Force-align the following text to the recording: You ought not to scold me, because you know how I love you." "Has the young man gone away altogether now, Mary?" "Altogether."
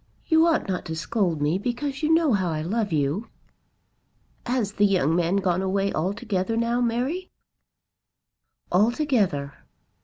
You 0.25 0.47
ought 0.47 0.67
not 0.67 0.83
to 0.85 0.95
scold 0.95 1.43
me, 1.43 1.59
because 1.59 2.01
you 2.01 2.11
know 2.11 2.33
how 2.33 2.49
I 2.49 2.63
love 2.63 2.91
you." 2.91 3.27
"Has 4.47 4.71
the 4.71 4.85
young 4.87 5.15
man 5.15 5.35
gone 5.35 5.61
away 5.61 5.93
altogether 5.93 6.57
now, 6.57 6.81
Mary?" 6.81 7.29
"Altogether." 8.71 9.53